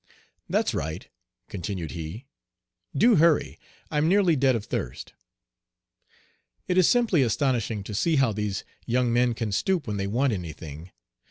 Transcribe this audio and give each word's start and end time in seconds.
"That's 0.49 0.73
right," 0.73 1.07
continued 1.47 1.91
he; 1.91 2.25
"do 2.97 3.17
hurry. 3.17 3.59
I'm 3.91 4.09
nearly 4.09 4.35
dead 4.35 4.55
of 4.55 4.65
thirst." 4.65 5.13
It 6.67 6.75
is 6.75 6.89
simply 6.89 7.21
astonishing 7.21 7.83
to 7.83 7.93
see 7.93 8.15
how 8.15 8.31
these 8.31 8.63
young 8.87 9.13
men 9.13 9.35
can 9.35 9.51
stoop 9.51 9.85
when 9.85 9.97
they 9.97 10.07
want 10.07 10.33
any 10.33 10.53
thing. 10.53 10.89